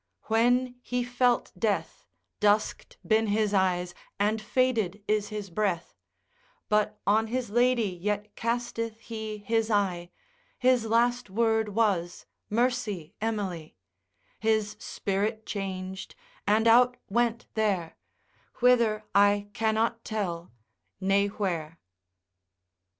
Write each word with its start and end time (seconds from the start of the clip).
———when 0.23 0.77
he 0.81 1.03
felt 1.03 1.51
death, 1.55 2.07
Dusked 2.39 2.97
been 3.05 3.27
his 3.27 3.53
eyes, 3.53 3.93
and 4.19 4.41
faded 4.41 5.03
is 5.07 5.29
his 5.29 5.51
breath 5.51 5.93
But 6.69 6.99
on 7.05 7.27
his 7.27 7.51
lady 7.51 7.99
yet 8.01 8.35
casteth 8.35 8.97
he 8.99 9.37
his 9.37 9.69
eye, 9.69 10.09
His 10.57 10.87
last 10.87 11.29
word 11.29 11.69
was, 11.75 12.25
mercy 12.49 13.13
Emely, 13.21 13.75
His 14.39 14.75
spirit 14.79 15.45
chang'd, 15.45 16.15
and 16.47 16.67
out 16.67 16.97
went 17.07 17.45
there, 17.53 17.95
Whether 18.55 19.03
I 19.13 19.49
cannot 19.53 20.03
tell, 20.03 20.51
ne 20.99 21.27
where. 21.27 21.77